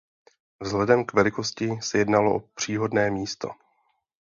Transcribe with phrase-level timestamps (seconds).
[0.59, 3.49] Vzhledem k velikosti se jednalo o příhodné místo.